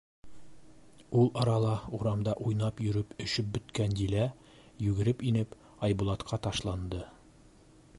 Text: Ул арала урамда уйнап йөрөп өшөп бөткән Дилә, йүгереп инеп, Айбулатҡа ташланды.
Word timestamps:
Ул 1.23 1.27
арала 1.41 1.73
урамда 1.97 2.33
уйнап 2.47 2.81
йөрөп 2.87 3.13
өшөп 3.27 3.53
бөткән 3.59 3.95
Дилә, 4.01 4.27
йүгереп 4.87 5.23
инеп, 5.33 5.55
Айбулатҡа 5.91 6.43
ташланды. 6.49 7.09